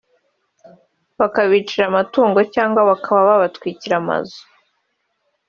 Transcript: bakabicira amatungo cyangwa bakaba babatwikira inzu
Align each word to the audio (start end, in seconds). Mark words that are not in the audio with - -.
bakabicira 1.19 1.83
amatungo 1.87 2.39
cyangwa 2.53 2.79
bakaba 2.89 3.19
babatwikira 3.29 3.95
inzu 4.15 4.41